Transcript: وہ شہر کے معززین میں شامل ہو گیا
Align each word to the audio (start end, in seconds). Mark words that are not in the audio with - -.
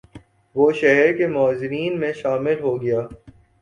وہ 0.55 0.71
شہر 0.71 1.11
کے 1.17 1.27
معززین 1.27 1.99
میں 1.99 2.11
شامل 2.13 2.59
ہو 2.59 2.81
گیا 2.81 3.07